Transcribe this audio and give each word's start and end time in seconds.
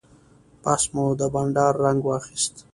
بحث 0.61 0.83
مو 0.93 1.03
د 1.19 1.21
بانډار 1.33 1.73
رنګ 1.85 1.99
واخیست. 2.05 2.53